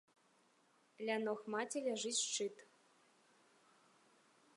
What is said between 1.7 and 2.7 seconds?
ляжыць шчыт.